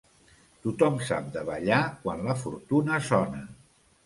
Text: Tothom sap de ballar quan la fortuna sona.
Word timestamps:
Tothom 0.63 0.97
sap 1.09 1.27
de 1.35 1.43
ballar 1.49 1.83
quan 2.07 2.25
la 2.29 2.37
fortuna 2.45 2.99
sona. 3.13 3.45